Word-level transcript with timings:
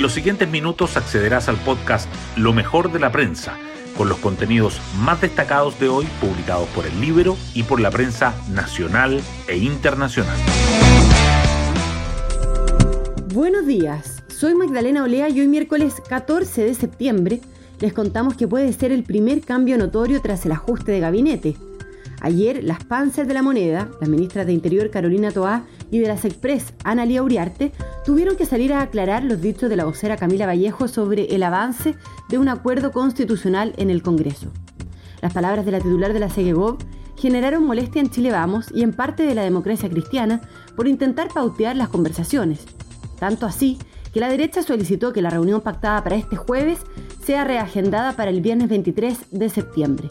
En 0.00 0.04
los 0.04 0.14
siguientes 0.14 0.48
minutos 0.48 0.96
accederás 0.96 1.50
al 1.50 1.58
podcast 1.58 2.08
Lo 2.34 2.54
mejor 2.54 2.90
de 2.90 2.98
la 2.98 3.12
prensa, 3.12 3.58
con 3.98 4.08
los 4.08 4.16
contenidos 4.16 4.80
más 4.98 5.20
destacados 5.20 5.78
de 5.78 5.90
hoy 5.90 6.06
publicados 6.22 6.66
por 6.70 6.86
el 6.86 6.98
libro 7.02 7.36
y 7.52 7.64
por 7.64 7.80
la 7.82 7.90
prensa 7.90 8.34
nacional 8.50 9.20
e 9.46 9.58
internacional. 9.58 10.38
Buenos 13.34 13.66
días, 13.66 14.22
soy 14.28 14.54
Magdalena 14.54 15.04
Olea 15.04 15.28
y 15.28 15.40
hoy 15.40 15.48
miércoles 15.48 15.96
14 16.08 16.64
de 16.64 16.74
septiembre 16.74 17.40
les 17.80 17.92
contamos 17.92 18.32
que 18.36 18.48
puede 18.48 18.72
ser 18.72 18.92
el 18.92 19.04
primer 19.04 19.42
cambio 19.42 19.76
notorio 19.76 20.22
tras 20.22 20.46
el 20.46 20.52
ajuste 20.52 20.92
de 20.92 21.00
gabinete. 21.00 21.56
Ayer, 22.22 22.64
las 22.64 22.82
panzers 22.84 23.28
de 23.28 23.34
la 23.34 23.42
moneda, 23.42 23.90
las 24.00 24.08
ministras 24.08 24.46
de 24.46 24.54
Interior 24.54 24.88
Carolina 24.88 25.30
Toá 25.30 25.64
y 25.90 25.98
de 25.98 26.08
las 26.08 26.24
Express 26.24 26.72
Ana 26.84 27.04
Lía 27.04 27.22
Uriarte, 27.22 27.72
tuvieron 28.04 28.36
que 28.36 28.46
salir 28.46 28.72
a 28.72 28.82
aclarar 28.82 29.24
los 29.24 29.40
dichos 29.40 29.68
de 29.68 29.76
la 29.76 29.84
vocera 29.84 30.16
Camila 30.16 30.46
Vallejo 30.46 30.88
sobre 30.88 31.34
el 31.34 31.42
avance 31.42 31.94
de 32.28 32.38
un 32.38 32.48
acuerdo 32.48 32.92
constitucional 32.92 33.74
en 33.76 33.90
el 33.90 34.02
Congreso. 34.02 34.50
Las 35.20 35.32
palabras 35.32 35.64
de 35.64 35.72
la 35.72 35.80
titular 35.80 36.12
de 36.12 36.20
la 36.20 36.30
CEGEGOV 36.30 36.78
generaron 37.16 37.64
molestia 37.64 38.00
en 38.00 38.10
Chile 38.10 38.30
Vamos 38.30 38.66
y 38.74 38.82
en 38.82 38.92
parte 38.92 39.24
de 39.24 39.34
la 39.34 39.42
democracia 39.42 39.90
cristiana 39.90 40.40
por 40.76 40.88
intentar 40.88 41.28
pautear 41.28 41.76
las 41.76 41.88
conversaciones. 41.88 42.64
Tanto 43.18 43.44
así 43.44 43.78
que 44.14 44.20
la 44.20 44.30
derecha 44.30 44.62
solicitó 44.62 45.12
que 45.12 45.22
la 45.22 45.30
reunión 45.30 45.60
pactada 45.60 46.02
para 46.02 46.16
este 46.16 46.36
jueves 46.36 46.78
sea 47.22 47.44
reagendada 47.44 48.16
para 48.16 48.30
el 48.30 48.40
viernes 48.40 48.68
23 48.68 49.18
de 49.30 49.48
septiembre. 49.50 50.08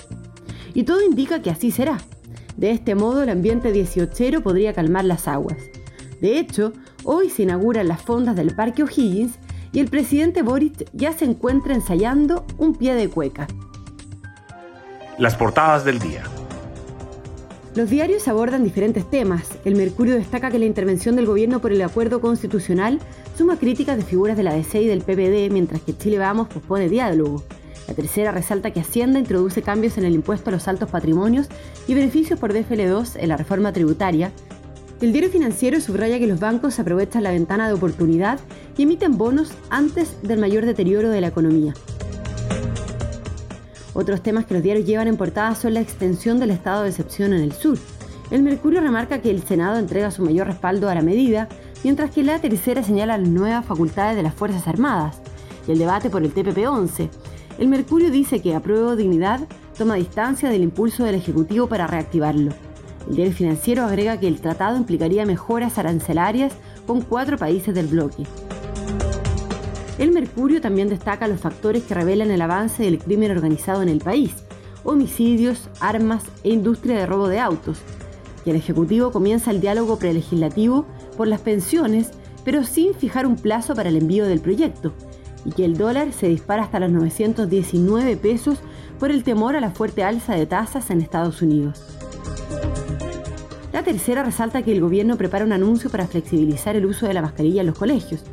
Y 0.74 0.84
todo 0.84 1.02
indica 1.02 1.42
que 1.42 1.50
así 1.50 1.72
será. 1.72 1.98
De 2.60 2.72
este 2.72 2.94
modo, 2.94 3.24
el 3.24 3.30
ambiente 3.30 3.72
18 3.72 4.42
podría 4.44 4.74
calmar 4.74 5.06
las 5.06 5.30
aguas. 5.30 5.56
De 6.20 6.40
hecho, 6.40 6.74
hoy 7.06 7.30
se 7.30 7.44
inauguran 7.44 7.88
las 7.88 8.02
fondas 8.02 8.36
del 8.36 8.54
Parque 8.54 8.84
O'Higgins 8.84 9.40
y 9.72 9.80
el 9.80 9.88
presidente 9.88 10.42
Boric 10.42 10.90
ya 10.92 11.14
se 11.14 11.24
encuentra 11.24 11.74
ensayando 11.74 12.46
un 12.58 12.76
pie 12.76 12.96
de 12.96 13.08
cueca. 13.08 13.48
Las 15.18 15.38
portadas 15.38 15.86
del 15.86 16.00
día. 16.00 16.24
Los 17.76 17.90
diarios 17.90 18.28
abordan 18.28 18.66
diferentes 18.66 19.10
temas. 19.10 19.52
El 19.64 19.76
Mercurio 19.76 20.16
destaca 20.16 20.52
que 20.52 20.60
la 20.60 20.66
intervención 20.66 21.16
del 21.16 21.28
gobierno 21.28 21.62
por 21.62 21.72
el 21.72 21.82
acuerdo 21.82 22.20
constitucional 22.20 23.00
suma 23.38 23.56
críticas 23.56 23.96
de 23.96 24.04
figuras 24.04 24.36
de 24.36 24.44
la 24.44 24.54
DC 24.54 24.82
y 24.82 24.88
del 24.88 25.00
PPD, 25.00 25.50
mientras 25.50 25.82
que 25.82 25.96
Chile 25.96 26.18
Vamos 26.18 26.50
pospone 26.50 26.90
diálogo. 26.90 27.42
La 27.90 27.96
tercera 27.96 28.32
resalta 28.32 28.70
que 28.70 28.82
Hacienda 28.82 29.18
introduce 29.18 29.64
cambios 29.64 29.98
en 29.98 30.06
el 30.06 30.14
impuesto 30.14 30.52
a 30.52 30.54
los 30.54 30.68
altos 30.68 30.92
patrimonios 30.92 31.48
y 31.88 31.96
beneficios 31.96 32.40
por 32.40 32.54
DFL2 32.54 33.16
en 33.16 33.30
la 33.30 33.36
reforma 33.36 33.74
tributaria. 33.74 34.32
El 35.02 35.12
diario 35.12 35.32
financiero 35.32 35.82
subraya 35.82 36.20
que 36.20 36.28
los 36.28 36.40
bancos 36.40 36.78
aprovechan 36.78 37.24
la 37.24 37.32
ventana 37.32 37.68
de 37.68 37.74
oportunidad 37.74 38.40
y 38.78 38.84
emiten 38.84 39.18
bonos 39.18 39.54
antes 39.72 40.22
del 40.22 40.40
mayor 40.40 40.68
deterioro 40.68 41.10
de 41.10 41.20
la 41.20 41.30
economía. 41.30 41.74
Otros 43.96 44.22
temas 44.22 44.46
que 44.46 44.54
los 44.54 44.62
diarios 44.62 44.86
llevan 44.86 45.08
en 45.08 45.18
portada 45.18 45.56
son 45.56 45.74
la 45.74 45.82
extensión 45.82 46.40
del 46.40 46.52
estado 46.52 46.84
de 46.84 46.90
excepción 46.90 47.34
en 47.34 47.42
el 47.42 47.54
sur. 47.54 47.80
El 48.30 48.44
Mercurio 48.44 48.82
remarca 48.82 49.20
que 49.20 49.32
el 49.32 49.42
Senado 49.42 49.80
entrega 49.80 50.12
su 50.12 50.24
mayor 50.24 50.46
respaldo 50.46 50.90
a 50.90 50.96
la 50.96 51.02
medida, 51.02 51.50
mientras 51.84 52.12
que 52.12 52.22
la 52.22 52.38
tercera 52.38 52.84
señala 52.84 53.18
las 53.18 53.28
nuevas 53.28 53.66
facultades 53.66 54.16
de 54.16 54.22
las 54.22 54.36
Fuerzas 54.36 54.68
Armadas 54.68 55.20
y 55.68 55.72
el 55.72 55.80
debate 55.80 56.12
por 56.12 56.22
el 56.22 56.32
TPP-11. 56.32 57.10
El 57.60 57.68
Mercurio 57.68 58.10
dice 58.10 58.42
que 58.42 58.56
Apruebo 58.56 58.96
Dignidad 58.96 59.42
toma 59.78 59.96
distancia 59.96 60.50
del 60.50 60.64
impulso 60.64 61.04
del 61.04 61.16
Ejecutivo 61.16 61.68
para 61.68 61.88
reactivarlo. 61.88 62.54
El 63.10 63.16
diario 63.18 63.34
financiero 63.34 63.84
agrega 63.84 64.18
que 64.18 64.30
el 64.30 64.40
tratado 64.40 64.78
implicaría 64.78 65.26
mejoras 65.26 65.78
arancelarias 65.78 66.54
con 66.88 67.02
cuatro 67.02 67.38
países 67.38 67.76
del 67.76 67.88
bloque. 67.88 68.24
El 69.98 70.14
Mercurio 70.14 70.62
también 70.62 70.88
destaca 70.88 71.28
los 71.28 71.42
factores 71.42 71.84
que 71.84 71.96
revelan 71.96 72.32
el 72.32 72.42
avance 72.42 72.82
del 72.84 72.98
crimen 72.98 73.32
organizado 73.32 73.82
en 73.82 73.90
el 73.90 74.00
país, 74.00 74.32
homicidios, 74.86 75.70
armas 75.82 76.24
e 76.46 76.52
industria 76.52 76.98
de 76.98 77.08
robo 77.08 77.28
de 77.28 77.42
autos. 77.42 77.82
Y 78.46 78.52
el 78.52 78.56
Ejecutivo 78.56 79.12
comienza 79.12 79.52
el 79.52 79.60
diálogo 79.60 80.00
prelegislativo 80.00 80.86
por 81.18 81.28
las 81.28 81.42
pensiones, 81.42 82.12
pero 82.46 82.64
sin 82.64 82.94
fijar 82.94 83.28
un 83.28 83.36
plazo 83.36 83.76
para 83.76 83.90
el 83.90 83.98
envío 83.98 84.26
del 84.28 84.40
proyecto, 84.40 84.94
y 85.46 85.52
que 85.52 85.66
el 85.66 85.78
dólar 85.78 86.12
se 86.14 86.28
dispara 86.28 86.64
hasta 86.64 86.80
los 86.80 86.92
919 86.92 88.18
pesos 88.18 88.60
por 89.00 89.12
el 89.12 89.24
temor 89.24 89.56
a 89.56 89.62
la 89.62 89.72
fuerte 89.72 90.04
alza 90.04 90.36
de 90.36 90.46
tasas 90.46 90.90
en 90.90 91.02
Estados 91.02 91.42
Unidos. 91.42 91.84
La 93.72 93.84
tercera 93.84 94.24
resalta 94.24 94.62
que 94.62 94.72
el 94.72 94.82
gobierno 94.82 95.16
prepara 95.16 95.46
un 95.46 95.54
anuncio 95.54 95.90
para 95.90 96.08
flexibilizar 96.08 96.76
el 96.76 96.86
uso 96.86 97.08
de 97.08 97.14
la 97.14 97.22
mascarilla 97.22 97.62
en 97.62 97.68
los 97.68 97.78
colegios, 97.78 98.24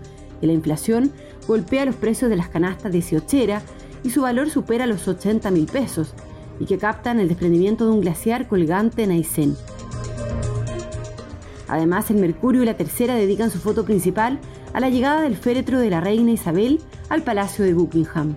que 0.41 0.47
la 0.47 0.53
inflación 0.53 1.13
golpea 1.47 1.85
los 1.85 1.95
precios 1.95 2.31
de 2.31 2.37
las 2.37 2.49
canastas 2.49 2.91
18 2.91 3.63
y 4.03 4.11
su 4.11 4.23
valor 4.23 4.51
supera 4.51 4.87
los 4.87 5.07
80 5.07 5.51
mil 5.51 5.67
pesos, 5.67 6.15
y 6.59 6.65
que 6.65 6.79
captan 6.79 7.21
el 7.21 7.29
desprendimiento 7.29 7.85
de 7.87 7.93
un 7.93 8.01
glaciar 8.01 8.49
colgante 8.49 9.03
en 9.03 9.11
Aysén. 9.11 9.57
Además, 11.69 12.11
el 12.11 12.17
Mercurio 12.17 12.63
y 12.63 12.67
la 12.67 12.77
Tercera 12.77 13.15
dedican 13.15 13.51
su 13.51 13.59
foto 13.59 13.85
principal 13.85 14.39
a 14.73 14.81
la 14.81 14.89
llegada 14.91 15.23
del 15.23 15.37
féretro 15.37 15.81
de 15.81 15.91
la 15.91 16.01
reina 16.01 16.31
Isabel 16.31 16.81
al 17.09 17.23
Palacio 17.23 17.65
de 17.65 17.75
Buckingham. 17.75 18.37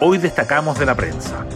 Hoy 0.00 0.18
destacamos 0.18 0.78
de 0.78 0.86
la 0.86 0.94
prensa. 0.94 1.46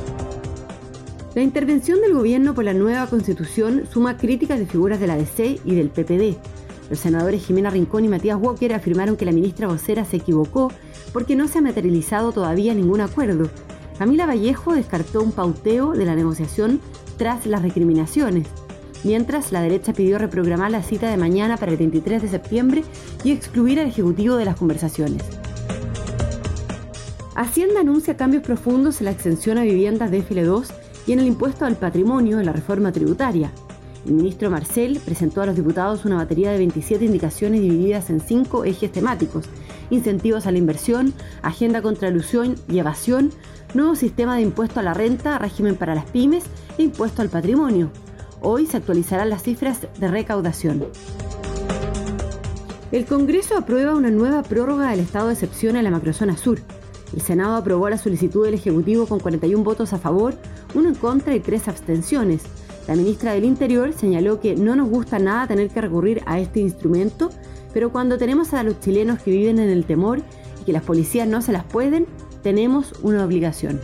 La 1.35 1.43
intervención 1.43 2.01
del 2.01 2.15
gobierno 2.15 2.55
por 2.55 2.65
la 2.65 2.75
nueva 2.75 3.07
constitución 3.07 3.87
suma 3.91 4.17
críticas 4.17 4.59
de 4.59 4.67
figuras 4.67 4.99
de 4.99 5.07
la 5.07 5.17
DC 5.17 5.61
y 5.65 5.75
del 5.75 5.91
PPD. 5.91 6.37
Los 6.89 6.99
senadores 6.99 7.45
Jimena 7.45 7.71
Rincón 7.71 8.05
y 8.05 8.09
Matías 8.09 8.39
Walker 8.41 8.75
afirmaron 8.75 9.17
que 9.17 9.25
la 9.25 9.33
ministra 9.33 9.69
vocera 9.69 10.05
se 10.05 10.17
equivocó 10.17 10.73
porque 11.12 11.37
no 11.37 11.47
se 11.47 11.59
ha 11.59 11.62
materializado 11.62 12.33
todavía 12.33 12.75
ningún 12.75 13.01
acuerdo. 13.01 13.49
Camila 13.99 14.27
Vallejo 14.27 14.75
descartó 14.75 15.23
un 15.23 15.33
pauteo 15.33 15.93
de 15.93 16.05
la 16.05 16.17
negociación 16.17 16.81
tras 17.17 17.47
las 17.47 17.62
recriminaciones 17.62 18.49
mientras 19.05 19.53
la 19.53 19.62
derecha 19.62 19.93
pidió 19.93 20.19
reprogramar 20.19 20.71
la 20.71 20.83
cita 20.83 21.11
de 21.11 21.16
mañana 21.16 21.56
para 21.56 21.72
el 21.72 21.78
23 21.78 22.22
de 22.22 22.28
septiembre 22.28 22.84
y 23.25 23.33
excluir 23.33 23.81
al 23.81 23.88
Ejecutivo 23.88 24.37
de 24.37 24.44
las 24.44 24.56
conversaciones. 24.56 25.22
Hacienda 27.34 27.81
anuncia 27.81 28.16
cambios 28.16 28.43
profundos 28.43 29.00
en 29.00 29.06
la 29.06 29.12
extensión 29.12 29.56
a 29.59 29.62
viviendas 29.62 30.11
de 30.11 30.22
FL2 30.22 30.66
y 31.06 31.12
en 31.12 31.21
el 31.21 31.27
impuesto 31.27 31.65
al 31.65 31.77
patrimonio 31.77 32.38
en 32.38 32.47
la 32.47 32.53
reforma 32.53 32.93
tributaria. 32.93 33.50
El 34.06 34.12
ministro 34.12 34.50
Marcel 34.50 35.00
presentó 35.05 35.43
a 35.43 35.47
los 35.47 35.56
diputados 35.56 36.05
una 36.05 36.17
batería 36.17 36.50
de 36.50 36.59
27 36.59 37.05
indicaciones 37.05 37.61
divididas 37.61 38.11
en 38.11 38.21
cinco 38.21 38.65
ejes 38.65 38.93
temáticos, 38.93 39.47
incentivos 39.91 40.47
a 40.47 40.53
la 40.53 40.59
inversión, 40.59 41.12
agenda 41.43 41.82
contra 41.82 42.09
ilusión 42.09 42.56
y 42.69 42.78
evasión, 42.78 43.31
nuevo 43.75 43.94
sistema 43.94 44.37
de 44.37 44.43
impuesto 44.43 44.81
a 44.81 44.82
la 44.82 44.94
renta, 44.94 45.38
régimen 45.38 45.77
para 45.77 45.94
las 45.94 46.06
pymes 46.06 46.44
e 46.78 46.82
impuesto 46.82 47.22
al 47.22 47.28
patrimonio, 47.28 47.91
Hoy 48.43 48.67
se 48.67 48.78
actualizarán 48.78 49.28
las 49.28 49.43
cifras 49.43 49.87
de 49.99 50.09
recaudación. 50.09 50.87
El 52.91 53.05
Congreso 53.05 53.56
aprueba 53.56 53.95
una 53.95 54.11
nueva 54.11 54.43
prórroga 54.43 54.91
del 54.91 55.01
estado 55.01 55.28
de 55.28 55.34
excepción 55.34 55.77
en 55.77 55.84
la 55.84 55.91
macrozona 55.91 56.37
sur. 56.37 56.59
El 57.12 57.21
Senado 57.21 57.56
aprobó 57.56 57.91
la 57.91 57.99
solicitud 57.99 58.45
del 58.45 58.55
Ejecutivo 58.55 59.06
con 59.06 59.21
41 59.21 59.62
votos 59.62 59.93
a 59.93 59.99
favor, 59.99 60.34
uno 60.75 60.89
en 60.89 60.95
contra 60.95 61.34
y 61.34 61.41
tres 61.41 61.69
abstenciones. 61.69 62.43
La 62.89 62.97
ministra 62.97 63.33
del 63.33 63.45
Interior 63.45 63.93
señaló 63.93 64.41
que 64.41 64.56
no 64.56 64.75
nos 64.75 64.89
gusta 64.89 65.19
nada 65.19 65.47
tener 65.47 65.69
que 65.69 65.81
recurrir 65.83 66.23
a 66.27 66.41
este 66.41 66.61
instrumento, 66.61 67.31
pero 67.75 67.93
cuando 67.93 68.17
tenemos 68.17 68.55
a 68.55 68.62
los 68.62 68.81
chilenos 68.81 69.21
que 69.21 69.33
viven 69.33 69.59
en 69.59 69.69
el 69.69 69.84
temor 69.84 70.23
y 70.62 70.65
que 70.65 70.73
las 70.73 70.83
policías 70.83 71.29
no 71.29 71.43
se 71.43 71.53
las 71.53 71.65
pueden, 71.65 72.06
tenemos 72.43 72.95
una 73.03 73.25
obligación. 73.25 73.81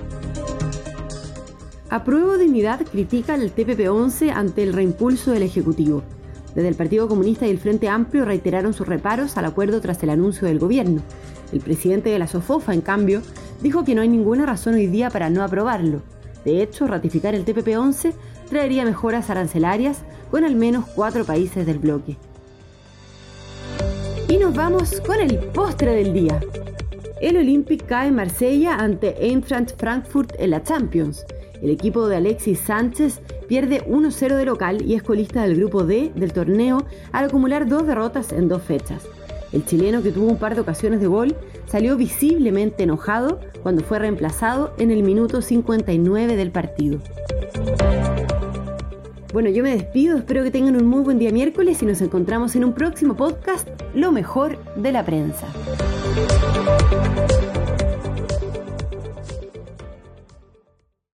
Apruebo 1.88 2.36
Dignidad 2.36 2.80
critica 2.84 3.36
el 3.36 3.54
TPP-11 3.54 4.32
ante 4.32 4.64
el 4.64 4.72
reimpulso 4.72 5.30
del 5.30 5.44
Ejecutivo. 5.44 6.02
Desde 6.56 6.68
el 6.68 6.74
Partido 6.74 7.06
Comunista 7.06 7.46
y 7.46 7.50
el 7.50 7.58
Frente 7.58 7.88
Amplio 7.88 8.24
reiteraron 8.24 8.72
sus 8.72 8.88
reparos 8.88 9.36
al 9.36 9.44
acuerdo 9.44 9.80
tras 9.80 10.02
el 10.02 10.10
anuncio 10.10 10.48
del 10.48 10.58
gobierno. 10.58 11.00
El 11.52 11.60
presidente 11.60 12.10
de 12.10 12.18
la 12.18 12.26
SOFOFA, 12.26 12.74
en 12.74 12.80
cambio, 12.80 13.22
dijo 13.62 13.84
que 13.84 13.94
no 13.94 14.02
hay 14.02 14.08
ninguna 14.08 14.46
razón 14.46 14.74
hoy 14.74 14.88
día 14.88 15.10
para 15.10 15.30
no 15.30 15.44
aprobarlo. 15.44 16.02
De 16.44 16.60
hecho, 16.60 16.88
ratificar 16.88 17.36
el 17.36 17.44
TPP-11 17.44 18.14
traería 18.48 18.84
mejoras 18.84 19.30
arancelarias 19.30 19.98
con 20.32 20.42
al 20.42 20.56
menos 20.56 20.86
cuatro 20.92 21.24
países 21.24 21.66
del 21.66 21.78
bloque. 21.78 22.16
Y 24.28 24.38
nos 24.38 24.54
vamos 24.54 25.00
con 25.02 25.20
el 25.20 25.38
postre 25.38 25.92
del 25.92 26.12
día. 26.12 26.40
El 27.20 27.36
Olympic 27.36 27.86
cae 27.86 28.08
en 28.08 28.16
Marsella 28.16 28.74
ante 28.74 29.24
Eintracht 29.24 29.78
Frankfurt 29.78 30.32
en 30.38 30.50
la 30.50 30.64
Champions. 30.64 31.24
El 31.62 31.70
equipo 31.70 32.08
de 32.08 32.16
Alexis 32.16 32.58
Sánchez 32.60 33.20
pierde 33.48 33.84
1-0 33.86 34.36
de 34.36 34.44
local 34.44 34.82
y 34.82 34.94
es 34.94 35.02
colista 35.02 35.42
del 35.42 35.56
grupo 35.56 35.84
D 35.84 36.12
del 36.14 36.32
torneo 36.32 36.84
al 37.12 37.26
acumular 37.26 37.68
dos 37.68 37.86
derrotas 37.86 38.32
en 38.32 38.48
dos 38.48 38.62
fechas. 38.62 39.06
El 39.52 39.64
chileno, 39.64 40.02
que 40.02 40.12
tuvo 40.12 40.26
un 40.26 40.38
par 40.38 40.54
de 40.54 40.60
ocasiones 40.60 41.00
de 41.00 41.06
gol, 41.06 41.36
salió 41.66 41.96
visiblemente 41.96 42.82
enojado 42.82 43.40
cuando 43.62 43.82
fue 43.82 43.98
reemplazado 43.98 44.74
en 44.78 44.90
el 44.90 45.02
minuto 45.02 45.40
59 45.40 46.36
del 46.36 46.50
partido. 46.50 46.98
Bueno, 49.32 49.50
yo 49.50 49.62
me 49.62 49.70
despido, 49.70 50.16
espero 50.16 50.42
que 50.44 50.50
tengan 50.50 50.76
un 50.76 50.86
muy 50.86 51.02
buen 51.02 51.18
día 51.18 51.30
miércoles 51.30 51.82
y 51.82 51.86
nos 51.86 52.00
encontramos 52.00 52.56
en 52.56 52.64
un 52.64 52.72
próximo 52.72 53.16
podcast, 53.16 53.68
Lo 53.94 54.12
mejor 54.12 54.58
de 54.76 54.92
la 54.92 55.04
prensa. 55.04 55.46